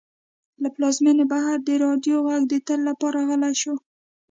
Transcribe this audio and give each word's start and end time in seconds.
له 0.61 0.67
پلازمېنې 0.75 1.25
بهر 1.33 1.57
د 1.67 1.69
راډیو 1.85 2.17
غږ 2.27 2.43
د 2.47 2.53
تل 2.67 2.79
لپاره 2.89 3.19
غلی 3.29 3.53
شو. 3.61 3.75